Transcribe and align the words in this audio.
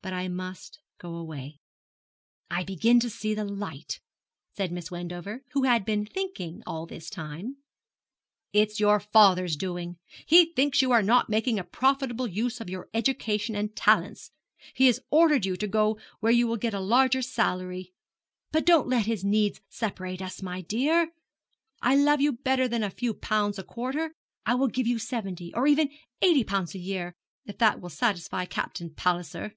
But 0.00 0.14
I 0.14 0.28
must 0.28 0.78
go 0.96 1.16
away.' 1.16 1.58
'I 2.50 2.64
begin 2.64 2.98
to 3.00 3.10
see 3.10 3.34
light,' 3.34 4.00
said 4.56 4.72
Miss 4.72 4.90
Wendover, 4.90 5.42
who 5.50 5.64
had 5.64 5.84
been 5.84 6.06
thinking 6.06 6.62
all 6.66 6.86
this 6.86 7.10
time. 7.10 7.58
'It's 8.54 8.80
your 8.80 9.00
father's 9.00 9.54
doing. 9.54 9.98
He 10.26 10.46
thinks 10.54 10.80
you 10.80 10.92
are 10.92 11.02
not 11.02 11.28
making 11.28 11.58
a 11.58 11.62
profitable 11.64 12.26
use 12.26 12.58
of 12.58 12.70
your 12.70 12.88
education 12.94 13.54
and 13.54 13.76
talents. 13.76 14.30
He 14.74 14.86
has 14.86 15.00
ordered 15.10 15.44
you 15.44 15.56
to 15.58 15.66
go 15.68 15.98
where 16.20 16.32
you 16.32 16.46
will 16.46 16.56
get 16.56 16.72
a 16.72 16.80
larger 16.80 17.20
salary. 17.20 17.92
But 18.50 18.64
don't 18.64 18.88
let 18.88 19.04
his 19.04 19.24
needs 19.24 19.60
separate 19.68 20.22
us, 20.22 20.40
my 20.40 20.62
dear. 20.62 21.10
I 21.82 21.96
love 21.96 22.22
you 22.22 22.32
better 22.32 22.66
than 22.66 22.82
a 22.82 22.88
few 22.88 23.12
pounds 23.12 23.58
a 23.58 23.62
quarter. 23.62 24.14
I 24.46 24.54
will 24.54 24.68
give 24.68 24.86
you 24.86 24.98
seventy, 24.98 25.52
or 25.52 25.66
even 25.66 25.90
eighty 26.22 26.44
pounds 26.44 26.74
a 26.74 26.78
year, 26.78 27.14
if 27.44 27.58
that 27.58 27.82
will 27.82 27.90
satisfy 27.90 28.46
Captain 28.46 28.88
Palliser.' 28.88 29.54